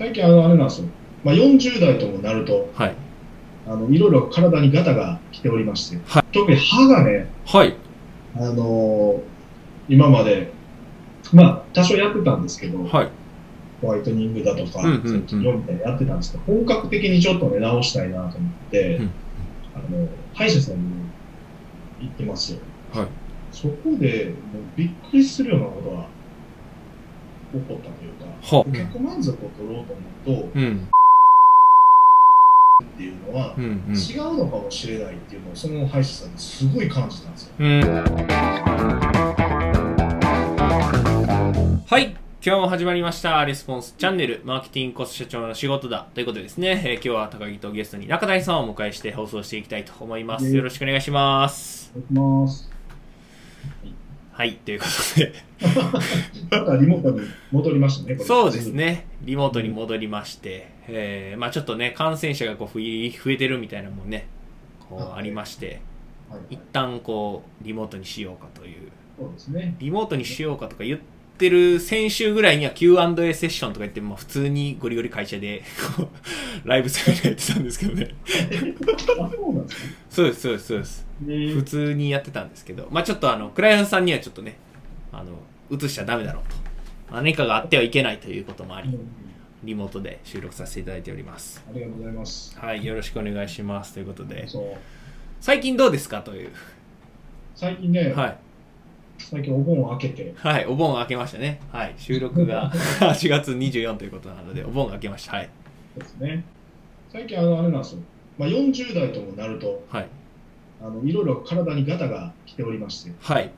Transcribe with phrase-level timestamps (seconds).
[0.00, 0.86] 最近あの、あれなんですよ。
[1.22, 2.94] まあ、40代ともなると、はい。
[3.68, 7.76] あの、いろいろ体にガタが来ておりまして、はい特に歯がね、はい。
[8.34, 9.20] あのー
[9.90, 10.52] 今まで、
[11.34, 13.08] まあ、多少やってたんですけど、はい。
[13.82, 15.44] ホワイトニングだとか、うんうんうんそうい
[15.82, 19.10] やってたんですけど、本格的にちょっとね、直したいなと思って、うん
[19.74, 20.80] あの、歯医者さんに
[22.00, 22.60] 行ってますよ。
[22.94, 23.06] はい。
[23.52, 26.06] そこで、もうびっくりするようなことが
[27.52, 28.24] 起こったというか、
[28.56, 30.88] は顧客満足を取ろうと思うと、うん。
[32.82, 33.64] っていうのはう、ん。
[33.64, 33.94] うん。
[33.94, 37.54] 違うのかもしれないっていうのを、その歯医者さんにすごい感じたんですよ。
[37.58, 37.80] うん。
[41.86, 42.16] はい。
[42.42, 43.44] 今日も始まりました。
[43.44, 46.06] レスポンスチャンネル、マーケティングコスト社長の仕事だ。
[46.14, 50.54] ということでですね、えー今日は高木とゲストに中谷さんをお迎えして放送していきたいと思います。
[50.54, 51.92] よろしくお願いします。
[51.94, 52.79] お願いします。
[54.40, 54.54] はい。
[54.54, 55.34] ということで、
[56.50, 57.20] またリモートに
[57.52, 58.68] 戻りましたね、そうです。
[58.68, 59.06] ね。
[59.20, 64.28] リモートに戻りまして、えー、まあちょっとね、感染者がこう増え増えてるみたいなのもね、
[64.88, 65.82] こうはいありまして、
[66.30, 69.76] はい、一旦こう、リモートにしようかというそうですね。
[69.78, 71.00] リモートにしようかとか言っ
[71.36, 75.64] てる先週ぐらいには Q&A セッションとか言って、まあ、普通にゴリゴリ会社で
[76.64, 78.14] ライブセミナーやってたんですけどね。
[79.20, 79.94] あ、そうなんですね。
[80.08, 81.09] そうです、そうです、そうです。
[81.20, 84.56] ね普通にやってたんですけど、まあちょっとあの、クライアントさんにはちょっとね、
[85.12, 85.32] あの、
[85.70, 86.44] 映しちゃダメだろう
[87.10, 87.14] と。
[87.14, 89.30] 何かがあってはいけないということもあり、うん
[89.62, 91.62] リモートで収録させていただいております。
[91.68, 92.58] ありがとうございます。
[92.58, 93.92] はい、よろしくお願いします。
[93.92, 94.46] ということで。
[95.40, 96.50] 最近どうですかという。
[97.54, 98.38] 最近ね、はい。
[99.18, 101.60] 最近お盆を開けて、はい、お盆明けましたね。
[101.70, 105.36] はい、収録が 8月24ということなので、お盆明けました。
[105.36, 105.50] はい。
[105.98, 106.42] ですね。
[107.12, 107.98] 最近あの、あれなんですよ。
[108.38, 110.08] まあ、40代ともなると、はい。
[110.82, 113.50] あの、いろいろ体にガタが来ておりまして、はい。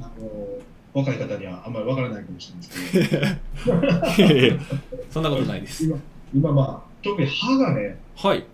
[0.00, 0.58] あの、
[0.94, 4.58] 若い方にはあんまりわからないかもしれないですけど、
[5.10, 5.84] そんなことないです。
[5.84, 5.98] 今、
[6.34, 8.44] 今まあ、特に歯がね、はい。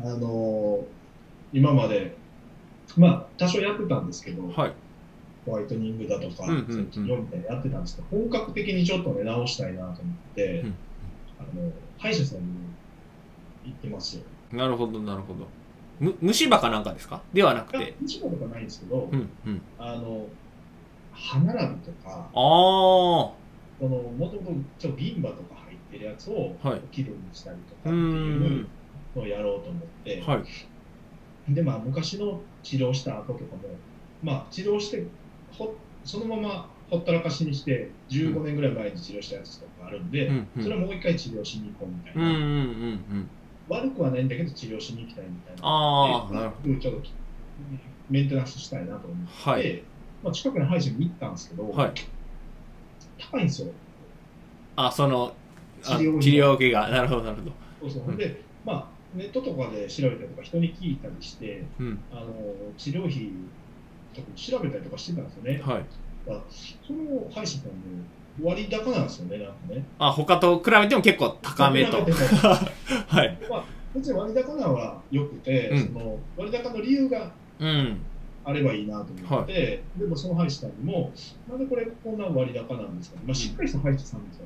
[0.00, 0.84] あの
[1.52, 2.14] 今まで、
[2.98, 4.72] まあ、多少やってたんですけど、はい。
[5.46, 10.74] ホワイトニングだとか、うんうんうんそういう治療みたいなのやってたんですけど、本格的にちょっとね、直したいなと思って、うん
[11.38, 12.44] あの、歯医者さんに
[13.64, 14.22] 行ってますよ。
[14.52, 15.46] なるほど、なるほど。
[16.00, 17.22] む虫歯かなんかですか？
[17.32, 17.94] ではなくて。
[18.00, 19.62] 虫歯とかないんですけど、うんうん。
[19.78, 20.26] あの、
[21.12, 22.28] 歯並びとか、ああ。
[22.32, 23.36] こ
[23.80, 28.68] の、もともとちょっと銀歯とか入ってるやつを、はいきれいにしたりとかってういんう
[29.16, 30.42] のをやろうと思って、は
[31.48, 31.54] い。
[31.54, 33.62] で、まあ、昔の治療した後とかも、
[34.22, 35.04] まあ、治療して、
[35.52, 35.74] ほ
[36.04, 43.28] そのままほったらかしにして、15年ぐらい前に治療したやつとかあるんで、うんうんそれをもう一回治療しに行こうみたいな、うんうんうんうん。
[43.68, 45.62] 悪くはないんだけど、治療しに行きたいみたいな。
[45.62, 47.02] ああ、でなるほちょっと
[48.08, 49.50] メンテナンスしたいなと思って、ど。
[49.50, 49.82] はい。
[50.22, 51.92] まあ、近くの歯医者に行ったんですけど、はい。
[53.18, 53.68] 高いんですよ。
[54.76, 55.34] あ、その、
[55.82, 56.88] あ治療費治療受けが。
[56.88, 57.52] なるほど、なるほど。
[57.80, 58.02] そうそう。
[58.04, 61.98] ほんで、まあ、ネットとかで調べたりとか、人に聞いたりして、うん。
[62.12, 62.32] あの
[62.76, 63.32] 治療費
[64.14, 65.62] とか調べたりとかしてたんですよね。
[65.64, 65.84] はい。
[66.26, 67.74] だからその歯医者さんの
[68.42, 69.84] 割高なんですよね、なんかね。
[69.98, 71.98] あ、他と比べても結構高めと
[73.08, 73.38] はい。
[73.48, 73.64] まあ、
[73.94, 77.98] 別に割高なのは良くて、うんその割高の理由がうん。
[78.48, 81.10] あればいいなと思って、でもその歯医者さんにも、
[81.48, 84.44] なんでこれこんな割高なんですか、まあ、しっかりした歯医者さんですよ。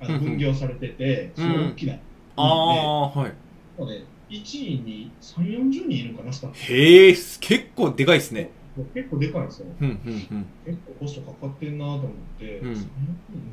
[0.00, 1.94] あのうんうん分業されてて、すごい大きな。
[2.36, 3.32] ああ、はい。
[3.78, 6.72] もうね、1位に3、40人いるかな、スタッフ。
[6.72, 8.50] へえ、結構でかいですね。
[8.94, 9.66] 結構でかいんですよ。
[9.80, 10.46] うんうんうん。
[10.64, 12.76] 結構コストかかってんなと思って、うん3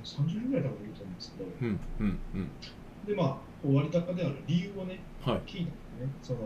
[0.03, 2.51] 30人ぐらい多分いると思うんですけど、うんうんうん。
[3.05, 3.27] で、まあ、
[3.61, 5.41] こう割高である理由をね、はい。
[5.45, 6.13] 聞いたんね。
[6.21, 6.39] その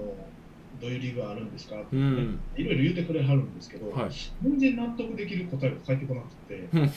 [0.81, 2.39] どういう理由があるんですかって、ねうん。
[2.55, 4.09] いろいろ言ってくれはるんですけど、はい。
[4.41, 6.89] 全然納得できる答えが返ってこなくて、うんうん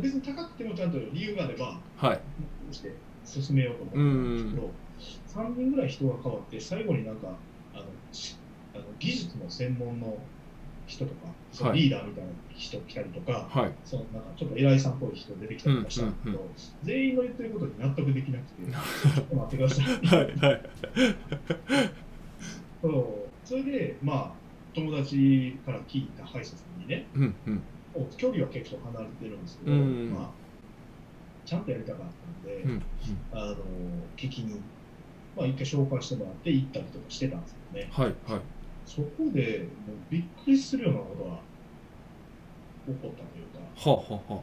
[0.00, 2.20] 別に高くてもちゃんと理由があれば、はい。
[2.74, 2.94] して
[3.24, 4.74] 進めようと思ったんですけど、
[5.44, 7.28] 3人ぐらい人が変わって、最後になんか、
[7.74, 8.36] あのし
[8.74, 10.16] あの技術の専門の
[10.92, 13.72] 人とか、そのはいリーダーみたいな人来たりとか、はい。
[13.84, 19.86] そのなんかちょっと偉いさんっぽい人出てきたりとかしたんですけど、うんうん全員の言ってることに納得できなくて、ちょっと待ってください。
[20.06, 20.36] はい。
[20.36, 20.62] はい。
[22.82, 24.32] そうそれで、まあ、
[24.74, 27.62] 友達から聞いた歯医者さんにね、うんうん。
[28.16, 30.30] 距離は結構離れてるんですけど、うんまあ、
[31.44, 32.82] ちゃんとやりたかったんで、うん
[33.32, 33.56] あの
[34.16, 34.60] 聞きに、
[35.36, 38.06] まあ、一回紹介してもらって行ったりとかしてたんですけどね、はい。
[38.24, 38.40] はい。
[38.86, 41.40] そこでもうびっくりするようなことが
[42.86, 44.42] 起こったというか、はあ、は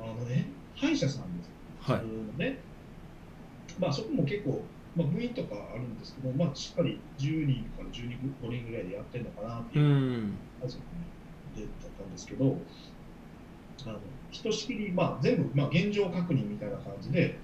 [0.00, 1.50] あのね、歯医者さんです。
[1.86, 2.58] あ、は普通のね、
[3.78, 4.62] まあそこも結構、
[4.96, 9.82] まあ、部員とかあるんですけど、まあ、しっかり10人から12、5人ぐらいでやってるのかなってい。
[9.82, 9.84] う。
[9.84, 12.56] いうん感じでだったんですけど、
[13.86, 13.98] あの
[14.30, 17.38] ひとしきり、まあ、全部、まあ、現状確認みたいな感じで、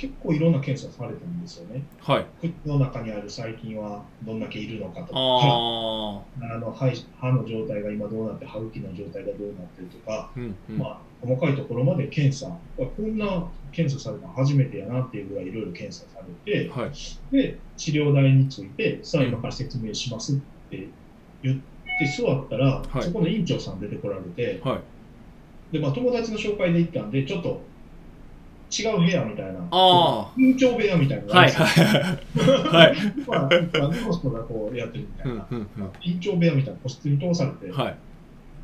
[0.00, 1.82] 結構いろんな検査されたんですよね。
[2.00, 2.26] はい。
[2.40, 6.88] 口の中にある細菌はどんだけいるのかとか、ああの歯
[7.20, 10.30] 歯の状態が今どうなって、歯茎の状態がどうなってるとか、あ。
[10.36, 10.78] うんうん。
[10.78, 12.46] まあ、細かいところまで検査、
[12.76, 16.90] こんな検査されたの初めてやなっていうぐらいいろいろ検査されて、はい。
[17.32, 20.36] で、治療代について、さあ今から説明しますっ
[20.70, 20.86] て
[21.42, 21.58] 言っ
[21.98, 25.72] て座ったら、はいそこの院長さん出てこられて、はい。
[25.72, 27.62] で、まあ友達の紹介で行ったんで、ちょっと
[28.70, 31.50] 違う部屋みたいな、あ院長部屋みたいなのはい。
[31.50, 32.88] はい。
[32.88, 32.94] はい。
[32.94, 35.90] ですよ、まあ、まあ、ホストがこうやってるみたうんいな、うんうん。
[36.02, 37.96] 院長部屋みたいな個室に通されて、はい。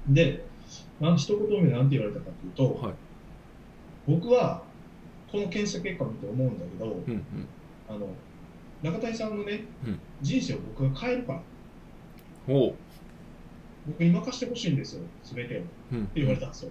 [0.09, 0.45] で、
[1.01, 2.95] なん一言目なんて言われたかというと、はい
[4.07, 4.63] 僕は
[5.33, 7.25] この検査結果を見て思うんだけど、うんうん。
[7.89, 8.07] あの
[8.83, 11.41] 中谷さんのね、うん人生を僕が変えるから、
[12.49, 12.75] おう。
[13.87, 15.61] 僕に任せてほしいんですよ、すべてを。
[15.61, 16.09] ってうん。
[16.15, 16.71] 言われたんですよ。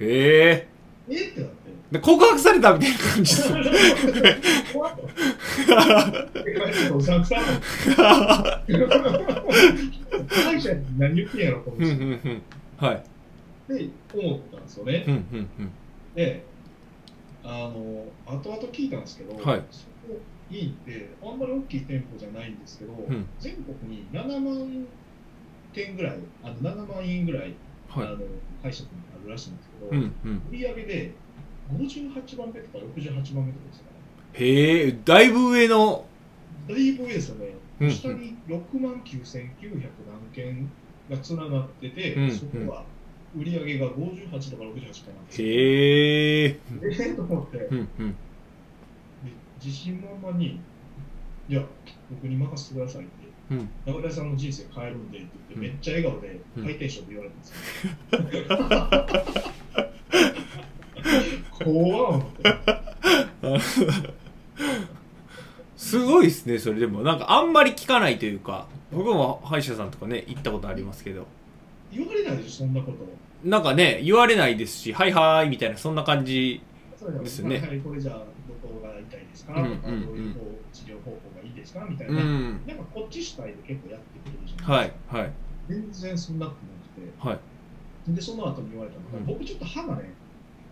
[0.00, 0.68] へえ。
[1.10, 1.28] え？
[1.28, 1.56] ってなって。
[1.92, 3.52] で告白されたみたいな感じです。
[4.72, 5.02] 怖っと。
[6.96, 7.24] うさん
[10.28, 12.04] 会社に何言ってんやろ、こうんうの人。
[12.04, 12.42] んうん。
[12.78, 12.96] はい。
[12.96, 13.00] っ
[13.72, 15.04] て思ったんですよね。
[15.06, 15.20] うんうん
[15.60, 15.70] うん。
[16.14, 16.44] で、
[17.44, 20.18] あの、後々聞いたんですけど、はいそこ
[20.50, 24.86] いいって、あんまり大きい店舗じゃないんですけど、ん全国に7万
[25.72, 27.54] 店ぐらい、あの7万円ぐらい。
[27.90, 28.16] あの
[28.62, 28.88] 会社に
[29.20, 30.42] あるらしいんですけど、うんうん。
[30.50, 31.12] 売り上げで
[31.72, 33.96] 58番目とか68番目とかですかね。
[34.34, 36.06] へえ、だいぶ上の。
[36.68, 37.54] だいぶ上ですよね。
[37.80, 40.70] うん下に6万9900何件
[41.10, 42.84] がつながってて、うんそこは
[43.36, 45.48] 売り上げが58とか68かなんですよ。
[45.48, 46.46] へえ。
[46.48, 48.16] ええと思って、でうんうん。
[49.62, 50.60] 自信満々に、
[51.48, 51.62] いや、
[52.10, 59.56] 僕に任せてくださいって、うん中田さんの人生変えるんでって言って、うんめっちゃ笑顔で、うんハイテンションで言われたんですよ。
[61.64, 62.22] 怖。
[65.76, 67.02] すごいですね、それでも。
[67.02, 71.26] なんかあんまり聞かないというか、僕も歯医者さんとかね、行ったことありますけど、
[71.92, 72.98] 言われないでしょ、そんなこと。
[73.44, 76.60] なんかね、言われないですし、はいはーいみたいな、そんな感じ。
[77.22, 78.22] ですよねはい、これじゃあ、
[79.10, 80.34] どこが痛いですか、うんとか、うんどういう
[80.72, 81.86] 治療方法がいいですか？
[81.88, 82.22] みたいうな。
[82.22, 82.66] ん。
[82.66, 85.32] なんかこっち主体で結構やってくれるじゃなはいいですか。、はい、
[85.68, 87.28] 全然そんなことなくて。
[87.28, 88.14] はい。
[88.14, 90.10] で、その後に言われたのが、うん僕ちょっと歯がね、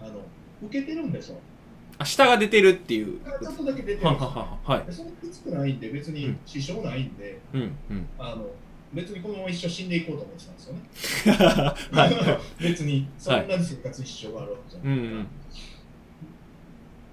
[0.00, 0.20] あの、
[0.62, 1.38] 受けてるんですよ。
[1.98, 3.20] あ、下が出てるっていう。
[3.42, 4.08] ちょっとだけ出てるんですよ。
[4.10, 4.74] はははは。
[4.76, 4.86] はい。
[4.86, 7.64] でそんなきつくないんで、別にうん支障ないんで、うん、う
[7.94, 8.08] ん。
[8.18, 8.46] あの、
[8.92, 10.80] 別にこのまま一生死んでいこうと思ってたんですよね。
[11.92, 12.62] はい。
[12.62, 15.10] 別に、そんなに生活に支障があるわけじゃないから。
[15.10, 15.26] うん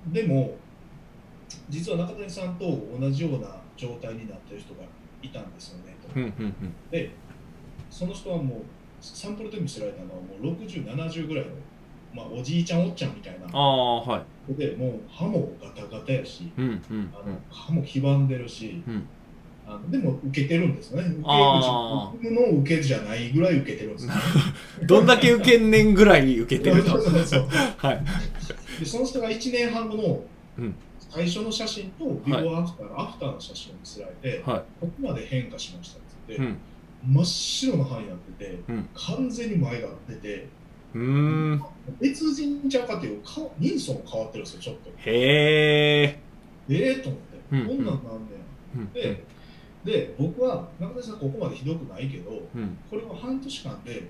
[0.07, 0.55] でも、
[1.71, 2.65] 実は中谷さんと
[2.99, 3.47] 同じような
[3.77, 4.81] 状態になってる人が
[5.23, 5.95] いたんですよね。
[6.01, 6.73] とうん、うん、うん。
[6.91, 7.11] で、
[7.89, 8.59] その人はもう、
[8.99, 11.51] サンプルで見せられたのはもう60、70ぐらいの、
[12.13, 14.21] まあ、おじいちゃん、おっちゃんみたいなああ、はい。
[14.53, 19.07] 子で、もう歯もガタガタやし、うん、うん、あの歯も黄ばんでるし、うん
[19.67, 21.07] あのでも受けてるんですよね。
[21.07, 24.19] 受けの受けじゃないぐらい受けてるんですよ、ね。
[24.81, 24.87] うん。
[24.87, 26.89] どんだけ受けんねんぐらい受けてると。
[26.99, 27.47] そうそうそう
[27.77, 28.03] はい。
[28.79, 30.23] でその人が1年半後の
[30.57, 30.75] うん
[31.13, 34.63] 最初の写真とビフォーアフター、アフターの写真を見せられて、はい。
[34.79, 36.57] ここまで変化しましたってう言って、ん。
[37.13, 40.47] 真っ白な歯になってて、うん完全に前が出て、
[40.95, 41.01] うー
[41.55, 41.63] ん。
[41.99, 44.89] 別人ちゃうかっていうか人相も変わってるんですよ、ちょっと。
[44.97, 46.19] へえ。
[46.69, 48.01] ええと思って、うんこんなんなんね
[48.75, 48.93] うんん。
[48.93, 49.23] で、
[49.83, 52.77] で、僕は中田さんここまでひどくないけど、うん。
[52.89, 54.09] これを半年間で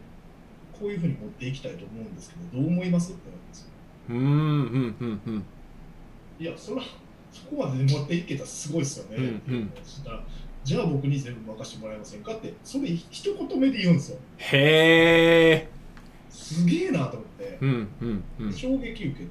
[0.79, 3.13] こういうふうに持っていきたいと思うんですけど、どう思います？
[3.13, 3.67] って言われたんですよ。
[4.09, 5.43] うーん、うん、うん、うん。
[6.41, 6.81] いや、そら、
[7.31, 9.17] そこまで持っていけたらすごいですよね。
[9.17, 9.71] うんうん
[10.63, 14.19] じゃあ僕に全部任せてもらえませんかって、それ一言目で言うんですよ。
[14.37, 15.69] へえ。
[16.29, 18.53] すげえなと思って、うん、うん、うん。
[18.53, 19.29] 衝撃受けて。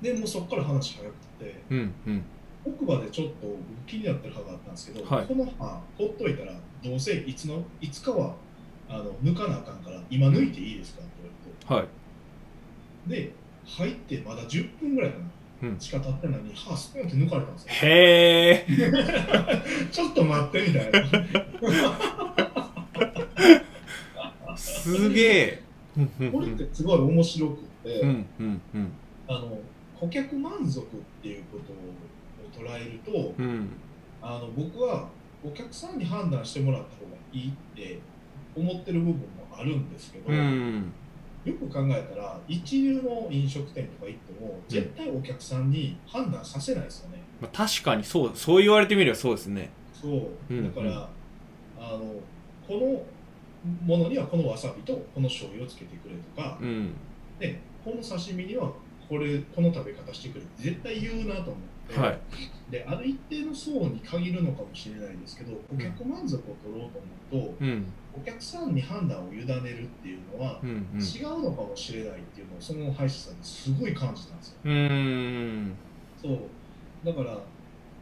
[0.00, 2.24] で、もうそこから話早くて、うん、うん。
[2.64, 3.56] 奥歯でちょっと
[3.88, 6.52] 気になってる歯があったんですけど、はいこの歯、ほっといたら、
[6.84, 8.36] どうせいつのいつかは
[8.88, 11.10] あの抜かなあかんから、今抜いていいですかって
[11.66, 11.90] 言われて。
[13.10, 13.24] はい。
[13.24, 13.32] で、
[13.66, 15.30] 入ってまだ10分ぐらいかな、うん
[15.78, 17.68] しか経ってないのに、歯スポンって抜かれたんですよ。
[17.72, 18.64] へえ。
[19.90, 21.04] ちょっと待ってみたいな。
[24.56, 25.62] すげえ。
[26.30, 28.92] これってすごい面白くって、うん、うん、うん。
[29.26, 29.58] あの
[29.98, 30.84] 顧客満足っ
[31.22, 31.76] ていうことを
[32.64, 33.70] 捉えると、うん。
[34.22, 35.08] あの僕は
[35.44, 37.98] お客さんに判断してもらった方がいいって
[38.56, 39.22] 思ってる部分も
[39.52, 40.92] あるんですけど、うん。
[41.44, 47.22] よく考えたら一流の飲食店とか行っても絶対お客さんに判断させないですよね。
[47.40, 49.70] まあ、確かにそう、そう言われてみればそうですね。
[49.92, 51.08] そううんだから、
[51.78, 52.14] あの
[52.66, 53.02] この
[53.84, 56.94] ものにはこのわさびとこの醤油をつけてくれとか、うん。
[57.38, 58.72] でこの刺身には
[59.08, 61.54] これこの食べ方してくれって絶対言うなと思っ
[61.88, 62.18] て、はい
[62.70, 66.98] である一定の層に限るのかもしれないですけど顧客満足を取ろうと
[67.32, 67.86] 思うと、うん
[68.20, 71.00] お客さんに判断を委ねるっていうのは、うんうん。
[71.00, 74.54] 違うのかもしれないっていうのをその歯医者さんにすごい感じたんですよ。
[74.64, 74.88] うー
[75.60, 75.74] ん。
[76.20, 76.38] そう。
[77.04, 77.38] だから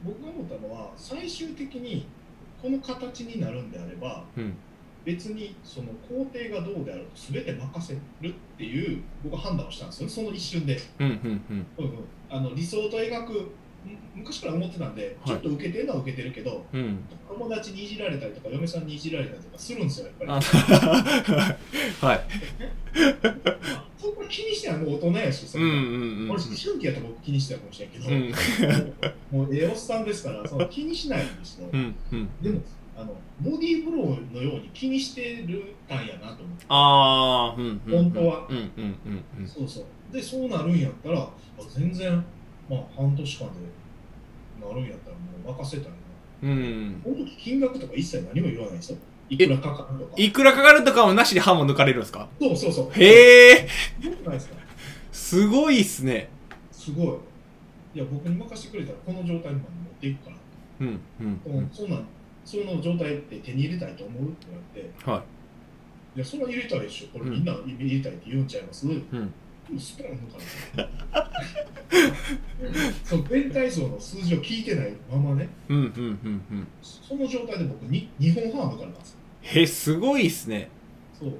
[0.05, 2.07] 僕が思ったのは最終的に
[2.63, 4.55] この形になるんであればうん。
[5.05, 11.13] 別にその工程がどうであろうと全て任せるっていう僕は判断をしたんですよその一瞬で、うんうん
[11.49, 11.67] うん。
[11.79, 13.49] うんうん、あの理想と描くむ
[14.15, 15.29] 昔から思ってたんで、はい。
[15.29, 16.99] ちょっと受けてるのは受けてるけどうん。
[17.29, 20.41] 友達にいじられたりとか嫁さんにいじられたりとかするんですよやっあ
[22.01, 22.21] ぱ はい。
[22.95, 23.03] り
[23.99, 28.33] そこ気にしてはもう大人やしそうんうんうん俺思春期やったら僕気にしてたかもしれんけど、うん。
[29.45, 32.29] もうええおっさんですからその気にしないんですよ、うんうん。
[32.43, 32.61] でも
[32.97, 36.65] あのボディーブローのように気にしてるたんやなと思って。
[36.69, 38.05] ああうんうん。
[38.05, 38.47] 本当は。
[38.49, 38.65] うんうん
[39.05, 39.47] うんうん。
[39.49, 39.85] そうそう。
[40.13, 41.31] でそうなるんやったらあ
[41.75, 42.25] 全然
[42.69, 43.53] まあ半年間で
[44.67, 45.97] なるんやったらもう任せたいな。
[46.43, 47.01] うん。
[47.03, 48.99] この時金額とか一切何も言わないですよ。
[49.29, 50.13] いくらかかるとか。
[50.17, 52.29] いくらかかるとかもなしで歯も抜かれるんですか？
[52.41, 52.91] そうそうそう。
[52.93, 53.69] へえ
[54.01, 54.57] すごくないですか？
[55.13, 56.29] すごいっすね。
[56.73, 57.07] すごい。
[57.95, 60.37] いや僕に任せてくれたらこの状態にまで持っていくから
[60.81, 62.07] うんうんでもそんなん
[62.45, 65.11] その状態って手に入れたいと思うって言われて。
[65.11, 65.23] はい。
[66.17, 67.19] いや、それは入れたいでしょ。
[67.19, 69.35] これみんな入れたいって言うんちゃいます、うん、
[69.79, 70.39] スポーン抜か
[70.77, 70.91] れて。
[73.05, 79.19] そう全体像の数字を聞いてないままね、うんうんうんうんその状態で僕に2本半抜かれたんですよ。
[79.43, 80.69] へすごいっすね
[81.19, 81.33] そう。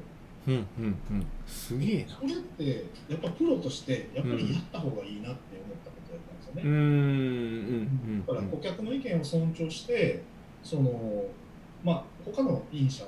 [0.47, 0.65] うんうん
[1.11, 6.63] うんすげえなそれって、やっぱプロとして、やっぱりやった方がいいなって思ったことだったんですよね。
[6.65, 10.23] うんうんうんだから顧客の意見を尊重して、
[10.63, 11.25] その、
[11.85, 13.05] まあ、他の飲者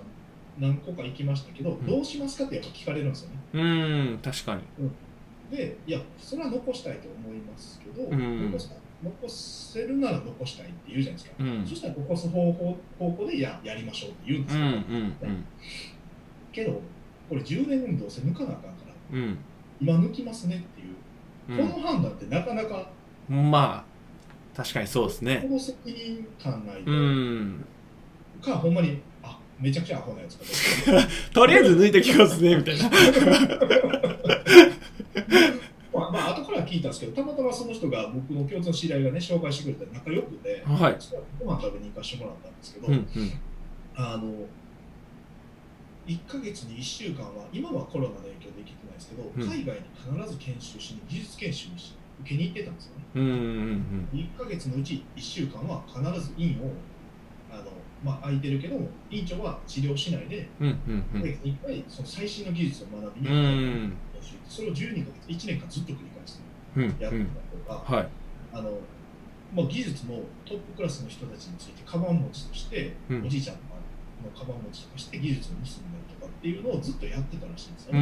[0.58, 3.36] 何個か行きましたけど、んどうしますかってやっぱ聞かれるんですよね。
[3.54, 4.62] うんうん確かに
[5.50, 8.50] で、いや、それは残したいと思いますけど、うん。
[8.50, 11.44] 残す残せるなら残したいって言うじゃないですか。
[11.44, 11.66] うん。
[11.66, 14.62] そしたら残す方法方向でいややりましょうって言うんですよ。
[14.62, 15.44] うんうん
[16.50, 16.80] けど、
[17.28, 18.68] これ10年後にどうせ抜かなあかんか
[19.12, 19.38] ら、うん。
[19.80, 20.84] 今抜きますねってい
[21.56, 21.70] う、うん。
[21.70, 22.90] この判断ってなかなか、
[23.30, 23.88] うんまあ
[24.56, 26.82] 確かにそうですこねの責任感ない
[28.42, 30.44] か、ほんまに、あめちゃくちゃアホなやつか
[31.30, 31.30] と。
[31.40, 32.90] とりあえず抜いてきますねみたいな
[35.92, 40.96] まあ、まあ後から聞いたんですけど、たまたまその人が僕の共通の知り合いがね、紹介してくれて仲良くて、はい。
[40.98, 43.08] そご飯食べに行かせてもらったんですけど、うんうん。
[43.94, 44.46] あの
[46.06, 49.42] 1ヶ月に1週間は、今はコロナの影響で行けてないですけど、ん。
[49.42, 53.04] 海外に必ず研修しに、技術研修にし受けに行ってたんですよね。
[53.14, 56.72] うんうん1ヶ月のうち1週間は必ず院を、
[57.50, 57.64] あの
[58.04, 61.20] まあ、空いてるけども、院長は治療しないで、うんうんうん。
[61.20, 66.42] 1ヶ月に1回その最新の技術を学びにう行くん研修それを12ヶ月、1年間ずっと繰り返して
[66.76, 68.08] うんやってたりうんとか、はい
[68.52, 68.78] あの
[69.54, 73.74] まあ、技術もトップクラスの人たちについて、カバン持ちとして、うんおじいちゃんとか
[74.24, 75.68] のカバン持ちとかして技術を盗んだ
[76.08, 78.00] りとかっていうのをずっとやってたらしいんですようね。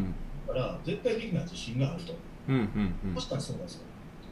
[0.00, 0.14] ん
[0.46, 2.14] だから、絶対的な自信があると。
[2.48, 3.82] うんうんうん確かにそうなんですよ。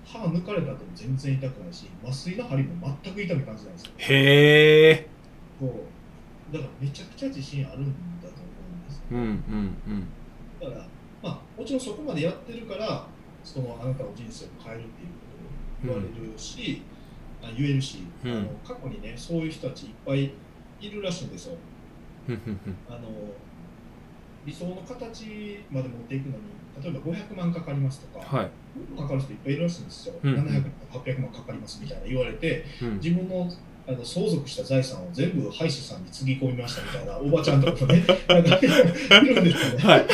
[0.07, 3.93] 歯抜かれた後も全然痛くないし、麻酔の針も全く痛み感じないんですよ。
[3.99, 5.09] へえ
[6.53, 7.85] だからめちゃくちゃ自信あるん
[8.23, 9.03] だと思うんです。
[9.11, 9.25] うんうん
[9.87, 10.07] うん
[10.61, 10.87] だから、
[11.27, 13.07] まあ、もちろんそこまでやってるから、
[13.43, 15.09] そのあなたの人生を変えるっていう
[15.83, 16.83] ことを言われるし、
[17.43, 18.33] あ言えるし、うん。
[18.33, 20.33] あの過去にね、そういう人たちいっぱい
[20.81, 21.57] いるらしいんですよ。
[22.29, 23.09] うんうんあの
[24.45, 26.45] 理想の形まで持っていくのに、
[26.81, 28.51] 例えば500万かかりますとか、はい。
[28.97, 30.15] かかる人いっぱいいるらしいんですよ。
[30.23, 32.95] うん700万とか800万かかりますみたいな言われて、うん。
[32.99, 33.51] 自分の
[33.89, 39.85] あの相続した財産を全部歯医者さんにつぎ込みましたみたいなおばちゃんとかもね、なんかいるんですよね。
[39.85, 40.07] はい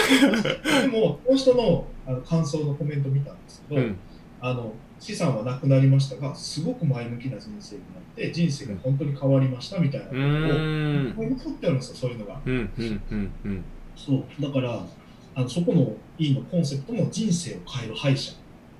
[0.82, 3.98] でも、この人のあの感想のコメント見たんですけど、うん
[4.40, 12.40] あの資産はなくなりましたが、すごく前向きな人生になって、人生が本当に変わりましたみたいなこうとを、残ってあるんですよ、そういうのが。
[12.44, 13.64] うんうんうんうん
[13.96, 14.84] そうだから
[15.34, 18.32] あのそこの委員のコンセプトも人生を変える歯医者。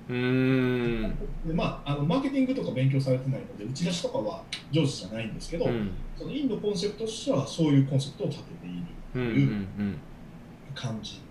[0.09, 9.25] うーんでまあ、あのマーケティングとか勉強されてないので、打ち出しとかは上手じゃないんですけど、うんそのインのコンセプトとしては、そういうコンセプトを立てているうんう
[9.83, 9.97] ん
[10.75, 11.21] 感じ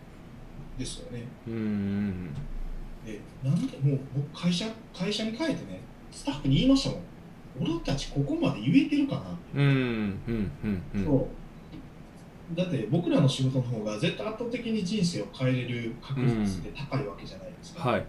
[0.78, 1.24] ですよね。
[1.46, 2.34] うんうん
[3.04, 7.00] で、なんで、もう僕会社、会社に帰ってね、スタッフに言いましたもん。
[7.60, 9.24] 俺たちここまで言えてるかなっ
[9.54, 9.58] て。
[12.54, 17.88] だって僕らの仕事の方が絶対圧倒的に人生を変えれる確率って高いわけじゃないですか。
[17.88, 18.04] はい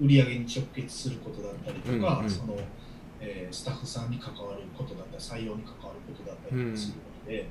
[0.00, 2.56] 売り上げに直結することだったりとか、うんうんその
[3.20, 7.48] えースタッフさんに関わることだったり、採用に関わることだったりすることで、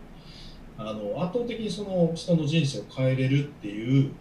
[0.78, 4.12] あの圧倒的にその人の人生を変えれるっていう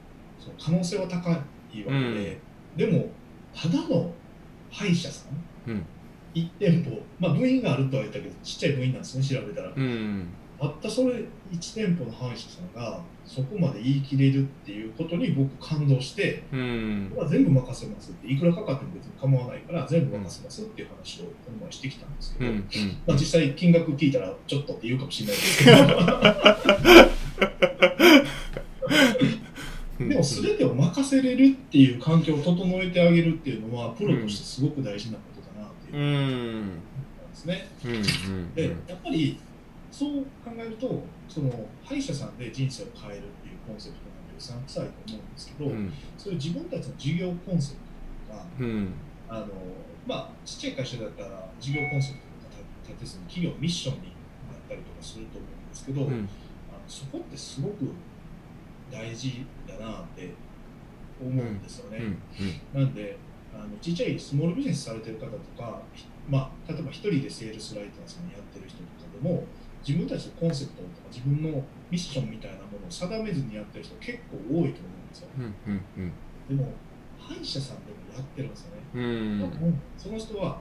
[0.40, 2.40] その可能性は高いわけで、
[2.76, 3.10] でも
[3.54, 4.10] ただの
[4.70, 5.26] 歯医者さ
[5.66, 5.86] ん、うん、
[6.34, 22.62] 1店舗、まあ、部員があるとは言ったけどちっちゃい部員なんですね調べたら、うん、たったそれ1店舗の歯医者さんがそこまで言い切れるっていうことに僕感動して、うん、全部任せますっていくらかかっても別に構わないから全部任せますっていう話をこの前してきたんですけど、うんうん、
[23.06, 25.76] まあ、実際金額聞いたらちょっとって言うかもしれないですけど。
[29.98, 36.70] でも全てを任せれるっていう環境を整えてあげるっていうのはプロとしてすごく大事なことだなっていうなん。
[37.30, 37.66] ですね。
[38.54, 39.38] でやっぱり
[39.96, 40.12] そう
[40.44, 41.50] 考えるとその
[41.82, 47.80] 歯医者さんで人生を変えるっていうコンセプトなんでうさんくさいと思うんですけど、うん、そういう自分たちの事業コンセプ
[48.28, 48.92] トとか、うん、
[49.26, 49.46] あの
[50.06, 54.12] まあちっちゃい会社だったら事業コンセプトとか立てずに企業ミッションに
[54.52, 56.28] なったりとかすると思うんですけど、うん、あの
[56.86, 57.88] そこってすごく
[58.92, 60.28] 大事だなって
[61.18, 62.02] 思うんですよね。
[62.74, 63.16] なんで
[63.54, 65.80] あのちっちゃいスモールビジネスされてる方とか、
[66.28, 68.90] まあ、例えば一人でセールスライターさんやってる人とか
[69.22, 69.44] でも
[69.86, 75.28] 自分たちのコンセプトとか自分のミッションみたいなものを定めずにやってる人結構多いと思うんですよ。
[76.48, 76.72] でも
[77.18, 78.82] 歯医者さんでもやってるんですよね。
[78.94, 80.58] うん、その人は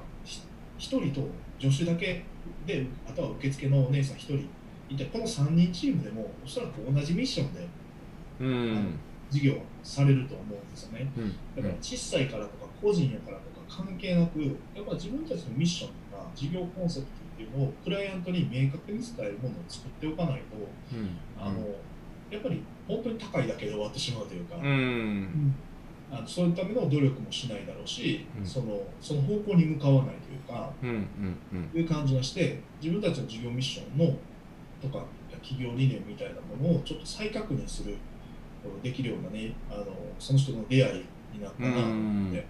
[0.78, 1.28] 一人と
[1.60, 2.24] 助手だけ
[2.66, 4.48] であとは受付のお姉さん一人
[4.90, 7.68] いてこの3人チームでもおそらく同じミッションで
[8.40, 9.54] うん、事業
[9.84, 13.44] されると思うんですよね、うん、だから小さいからとか個人やからと
[13.76, 14.42] か関係なく
[14.76, 21.60] やっぱ自分たちのミッションとか事業コンセプトっていうのをクライアントに明確に伝えるものを作っておかないと、うん、あの
[22.32, 25.54] やっぱり本当に高いだけで終わってしまうというか、うん、
[26.12, 30.72] あのそういうための努力もしないだろうし、そのその方向に向かわないというか、
[31.74, 34.18] いう感じがして自分たちの事業ミッションの
[34.82, 35.06] とか
[35.42, 37.98] 企業理念みたいなものをちょっと再確認する
[38.82, 39.86] できるようなねあの
[40.20, 42.46] その人の出会いになったなと思って、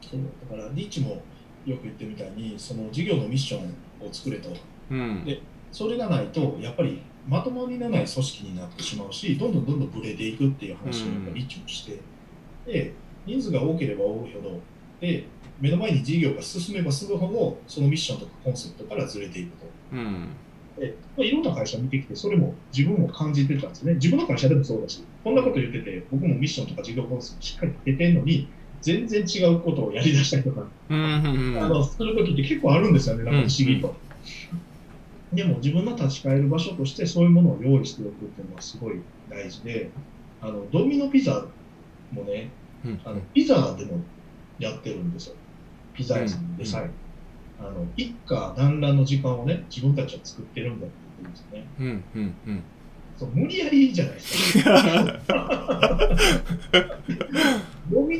[0.00, 0.20] そう。
[0.50, 1.22] だからリーチも
[1.64, 4.50] よく言ってみたいにその事業のミッションを作れと、
[4.90, 5.40] うん、で
[5.72, 12.00] それがないとやっぱりまとまりのない組織になってしまうしどんどんどんどんブレていくっていう話をやっぱリーチもして、
[12.66, 12.92] で
[13.26, 14.60] 人数が多ければ多いほど
[15.00, 15.26] で
[15.60, 19.66] 目の前に事業が進めば進むほどそのミッションとかコンセプトからずれていくと。
[19.92, 20.28] うん。
[20.78, 23.94] で、まあ、いろんな会社見てきて、それも自分も感じてたんですね。
[23.94, 28.48] 自分の会社でもそうだし、こんなこと言ってて、僕もミッションとか事業コンセプトしっかり出てんのに、
[28.84, 33.94] 全然違うことをやりだしたりとか、うんうんうん、あのするときって結構あるんですよね、なんか不思議と。
[35.32, 39.90] でも自分の立ち返る場所としてそういうものを用意しておくっていうのはすごい大事で、
[40.42, 41.46] あのドミノピザ
[42.12, 42.50] もね、
[42.84, 44.00] うん、あのピザでも
[44.58, 45.36] やってるんですよ。
[45.94, 46.90] ピザ屋さんでさえ。
[47.58, 51.66] あの一家団らんの時間をね自分たちは作ってるんだって言ってるんですよね。
[51.78, 52.62] うんうんうん
[53.16, 55.20] そう無理やりじゃないですか。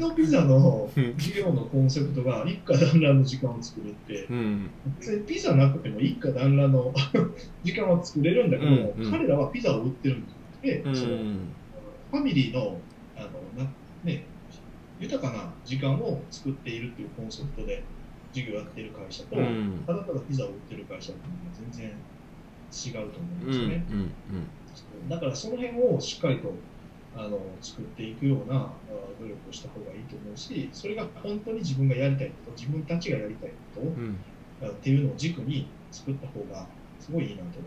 [0.05, 6.93] ドミノピザの事業のコンセプトが一家団らんの時間を作るって、うん、別にピザなくても一家団らんの
[7.64, 11.17] 時間は作れるんだけども、うんうん、彼らはピザを売ってるんじゃなくて、うん、その
[12.11, 12.79] ファミリーの
[13.17, 13.71] あのな、
[14.05, 14.25] ね、
[15.01, 17.83] 豊かな時間を作っているっていうコンセプトで
[18.33, 21.90] 事業やってる会社と、うん、ただただピザを売ってる会社っていうのは全然
[22.75, 23.85] 違うと思うんですよね。
[23.88, 26.53] うんうんうん、だからその辺をしっかりと
[27.16, 28.68] あの作っていくような
[29.20, 34.18] 努力をした方がいいと思うし、それが本当に自分がやりたいこと、自分たちがやりたいこと、うん、
[34.68, 36.66] っていうのを軸に作った方が
[36.98, 37.61] すごいいいなと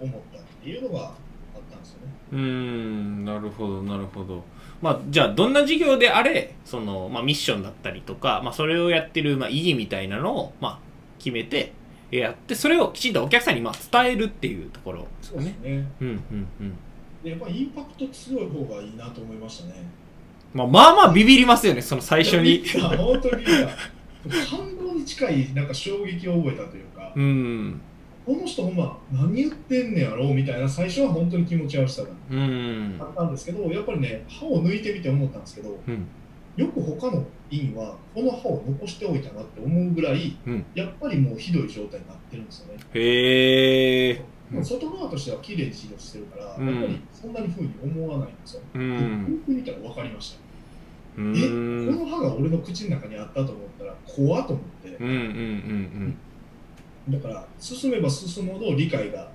[0.00, 1.08] 思ったっていうのがあ
[1.58, 2.12] ったんですよね。
[2.32, 4.44] うんなるほどなるほど。
[4.80, 10.78] まあ、じゃあどんな事業であれその、まあ、ミッションだったりとか、まあ、それをやってる、まあ、意義みたいなのを、まあ、
[11.18, 11.72] 決めて
[12.10, 15.56] やってそれをきちんとお客さんに、まあ、伝えるっていうところですよね。
[15.62, 16.78] ねうんうんうん
[17.24, 19.74] でやっぱりインパクト強い方がいいなと思いましたね。
[20.52, 22.62] まあ、まあまあビビりますよね、その最初に。
[22.78, 27.12] 本当に感動に近いなんか衝撃を覚えたというか。
[27.16, 27.80] うん
[28.24, 36.06] この人ほんま何言ってんねやろうみたいな最初は本当に気持ち悪さがあったんですけど、やっぱりね歯を抜いてみて思ったんですけど、うん、
[36.56, 42.80] よく他の院はこの歯を残しておいたなって思うぐらい、うん、やっぱりもうひどい状態になってるんですよね。
[42.94, 44.22] へえ。
[44.62, 48.62] 外側としては綺麗に治療してるから、うん、やっぱりそんなにふうに思わないんですよ。
[48.74, 50.44] うん、よく見たら分かりました。
[51.16, 54.96] えこの歯が俺の口の中にあったと思ったら怖っと思って。
[54.96, 56.16] うんうんうん
[57.08, 57.12] うん。
[57.12, 59.30] だから進めば進むほど理解が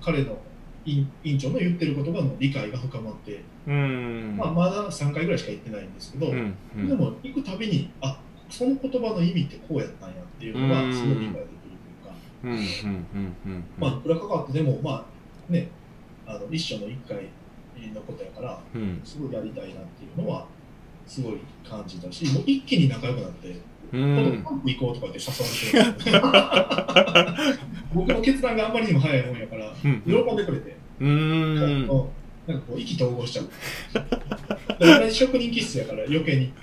[0.00, 0.38] 彼の
[0.84, 6.54] 委員長の言ってる言葉の理解が深まって、まあ、まだ3回ぐらいしか言ってないんですけど、うん。
[6.76, 11.61] うん、でも行くたびにあその言葉の意味ってこうやったんやっていうのがすごい理解でき
[13.78, 15.06] まあいくらかかってでもま
[15.48, 15.68] あね
[16.26, 17.28] あの一生の1回
[17.92, 18.60] のことやから、
[19.04, 20.46] すごいやりたいなっていうのは
[21.06, 23.60] すごい感じたしもう一気に仲良くなって
[23.92, 24.44] うん。
[24.64, 26.10] 行こうとか言って誘われて。
[26.10, 26.14] る
[27.94, 31.56] 僕の決断があんまりにも早いもんやからうん喜んでくれて、うーん
[32.46, 33.50] なんかこう意気投合しちゃう
[34.78, 36.52] で同じ職人気質やから余計に。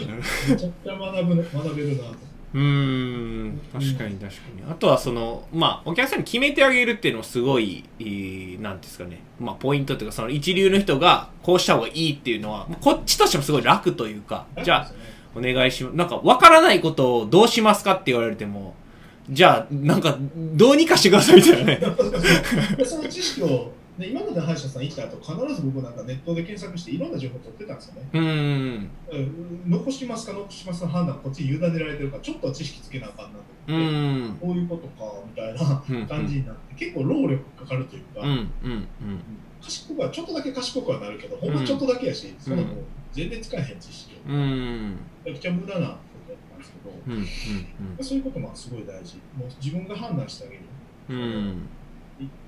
[0.48, 0.79] めちゃくちゃ
[1.22, 2.30] 学ぶ学べるなと。
[2.52, 4.70] うーん確かに確かに。
[4.70, 9.20] あとはそのまあお客さんに決めてあげるっていうのもすごいえーなんていうんですかね。
[9.38, 14.92] まあポイントっていうかその一流の人がこうした方がいいっていうのはこっちとしてもすごい楽というかじゃあ
[15.34, 15.96] お願いします。
[15.96, 18.74] なんかわからないことをどうしますかって言われても
[19.30, 21.80] じゃあなんかどうにかしてくださいみたいなね。
[22.76, 28.08] でその知識を、ね、今まで歯医者さん行った後必ず僕なんかネットで検索していろんな情報取ってたんですよね。
[28.14, 29.70] うーんうん。
[29.70, 38.28] 残しますか残しますかの判断こっちに委ねられてるからちょっと知識つけなあかんなとう思って、ーんこういうことかみたいなうん感じになって、結構労力かかるというか、うん
[38.64, 38.88] うん
[39.62, 42.66] 賢くはちょっとだけ賢くはなるけど、ほんまちょっとだけやし、そのもう
[43.12, 49.16] 全然使えへん知識を、うんうんめちゃくちゃ無駄なことやったんですけど、うんうんそういうこともすごい大事。
[49.36, 50.62] もう自分が判断してあげる。
[51.10, 51.68] うん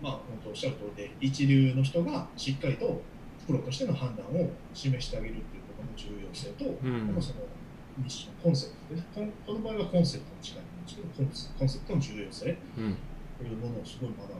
[0.02, 3.00] まあ、本当おっしゃる通りで、一流の人がしっかりと
[3.46, 7.40] プロとしての判断を示してあげるっていうことの重要性と、うんその
[7.98, 12.96] ミッション、コンセプトで、この場合はコンセプトに近いんですけど、コンセコンセプトの重要性うん。
[13.38, 14.34] というものをすごい学んだ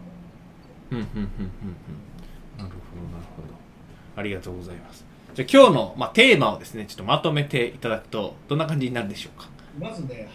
[0.91, 2.59] うんうんうんうんうん。
[2.59, 3.49] なるほどなるほど。
[4.17, 5.05] ありがとうございます。
[5.35, 9.49] じゃあ今日の、まあ、テーマをですねちょっとまとめていただくとどんな感じになるでしょうか？
[9.79, 10.29] まずね、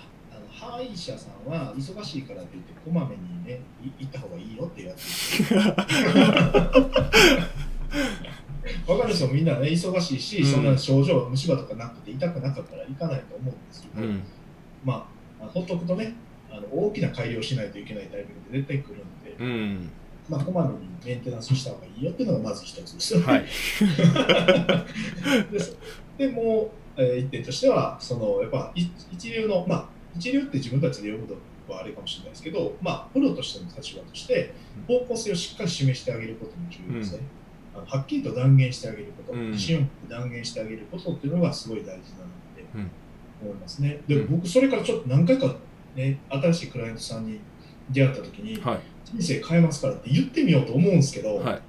[0.59, 5.43] 歯医者さんは忙しいからって言って、こまめにね、い行った方がいいよってやつ。
[8.87, 10.45] わかる人もみんなね、忙しいし、うん。
[10.45, 14.23] そんな症状、虫歯とかなくて痛くなかったら行かないと思うんですけど、うん。
[14.83, 15.07] ま
[15.39, 16.15] あ、ほっとくとね、
[16.49, 19.89] あの大きな改良しないといけないタイミングで絶対来るんで、うん。
[20.27, 23.25] まあ、こまめにメンテナンスした方がいいよっていうのがまず一つですよね。
[23.25, 23.45] はい。
[25.51, 25.77] です
[26.17, 29.87] でもう、えー一点としては、そのやっぱい一流の、まあ、
[30.17, 31.39] 一流って自分たちで呼ぶの
[31.73, 34.53] はあれかもしれないですけど、まあ、プロとしての立場として、
[34.87, 37.19] 方向性をしっかり示してあげることも重要ですね。
[37.75, 39.51] あのはっきりと断言してあげること、うん。
[39.51, 42.01] 自信を持って断言してあげることっていうのがすごい大事なの
[42.55, 42.91] で、うん。
[43.41, 44.01] 思いますね。
[44.07, 44.37] で、うん。
[44.37, 45.55] 僕、それからちょっと何回か、
[45.95, 47.39] ね、新しいクライアントさんに
[47.89, 48.79] 出会った時に、はい。
[49.03, 51.61] 人生変えますからって言ってみようと思うんですけど、はい。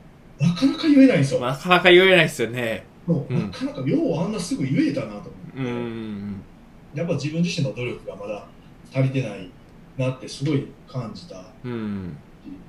[0.43, 1.41] なかなか言えないんですよ。
[1.41, 2.85] なかなか言えないですよね。
[3.07, 3.51] もううん。
[3.51, 6.43] なかなかようあんなすぐ言えたなと思って、うん
[6.95, 8.47] やっぱ自分自身の努力がまだ
[8.93, 9.51] 足りてない
[9.97, 11.45] なってすごい感じた。
[11.65, 12.17] うん。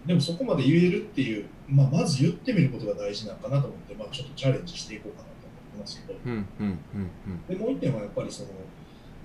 [0.05, 6.19] でもそこまで言えるっていう、まあ、まず言ってみることが大事なのかなと思って、まあ、ちょっとチャレンジしていこうかなと思ってますけど。
[6.25, 8.49] うんうんうんでもう一点はやっぱりその、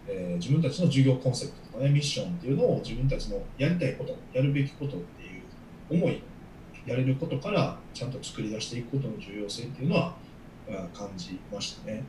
[0.06, 5.42] えー自分たちの授業コンセプトとかねミッションっていうのを自分たちのやりたいことやるべきことっていう
[5.90, 6.22] 思い
[6.86, 10.14] やれることからちゃんと作り出していくことの重要性っていうのはあ
[10.92, 12.02] 感じましたね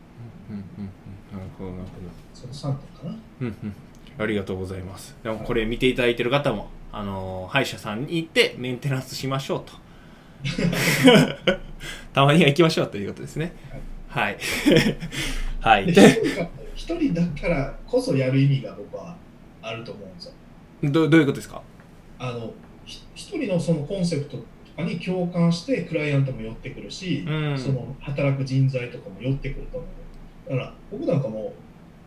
[0.49, 3.75] うんうんうんなるほどなるほどその3点かなうんうん
[4.17, 5.13] ありがとうございます。
[5.23, 9.73] でもこれ見ていただいてる方も、あのー歯医者さんに行ってメンテナンスしましょうと。
[12.13, 13.53] たまには行きましょうということですね。
[14.07, 14.37] はい。
[15.59, 15.87] はい。
[16.75, 19.15] 一人だからこそやる意味が僕は
[19.61, 20.33] あると思うんですよ。
[20.83, 21.61] どどういうことですか？
[22.17, 22.53] あの
[22.85, 24.37] ひ一人のそのコンセプト
[24.83, 29.87] に共感してクライアントも寄ってくるし、うんその働く人材とかも寄ってくると思
[30.47, 30.49] う。
[30.49, 31.53] だから僕なんかも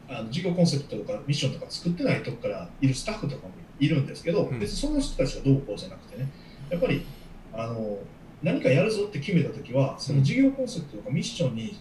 [0.08, 6.28] あの事業コンセプトとかミッションとか作ってないとこからいるスタッフとかもいるんですけど、うん別にその人たちがどうこうじゃなくてね
[6.70, 7.04] やっぱり
[7.52, 7.98] あの
[8.42, 11.80] 何かやるぞって決めた時はその事業コンセプトとかミッションに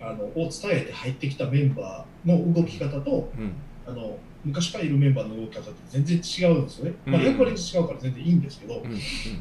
[0.00, 3.52] あのを伝えて入ってきたメンバーの動き方とうん。
[3.86, 6.94] あの昔からいるメンバーの動き方って全然違うんですよね。
[7.06, 8.98] まあ、うん役割が違うから全然いいんですけど、うん。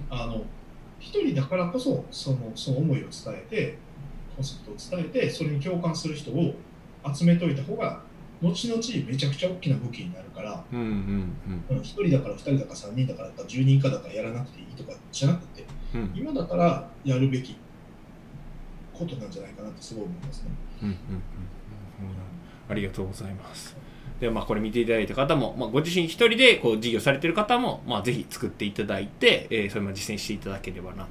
[0.10, 0.44] あの
[1.04, 3.78] 一人だからこそそのその思いを伝えて
[4.36, 6.56] コンセプトを伝えてそれに共感する人を
[7.14, 8.02] 集めといた方が
[8.42, 10.80] 後々めちゃくちゃ大きな武器になるからうん。
[10.80, 10.88] うん。
[11.70, 16.02] うん一人だから二人だから三人だから10人以下だからやらなくていいとかじゃなくてうん。
[16.02, 16.12] うん。
[16.16, 17.58] 今だからやるべき
[18.94, 20.52] ことなんじゃないかなってすごい思いますね。
[20.84, 20.88] うん。
[20.88, 20.96] うん。
[22.70, 23.76] ありがとうございます。
[24.24, 31.08] で、まあ、これ見ていただいた方も、まあ、ご自身一人でこう事業されている方も、まあ、ぜひ作っていただいて、えーそれも実践していただければな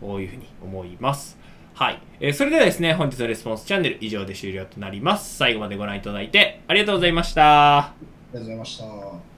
[0.00, 1.38] というふうに思います。
[1.74, 2.00] はい。
[2.20, 5.36] えーそれではですね、本日のレスポンスチャンネル以上で終了となります。
[5.36, 7.78] 最後までご覧いただいてありがとうございました。
[7.78, 7.94] あ
[8.32, 9.34] りがとうございました。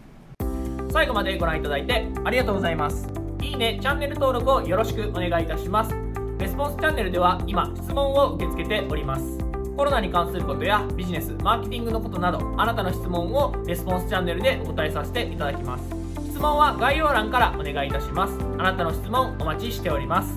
[0.93, 3.07] 最後までご覧いただいてありがとうございます
[3.43, 5.95] いいねチャンネル登録をよろしくお願いいたします
[6.39, 9.45] レスポンスチャンネルでは今質問を受け付けております
[9.77, 15.85] コロナに関することやビジネスマーケティングのことなどあなたの質問をレスポンスチャンネルでお答えさせていただきます。
[16.31, 18.39] 質問は概要欄からお願いいたします。
[18.59, 20.35] あなたの質問お待ちしております。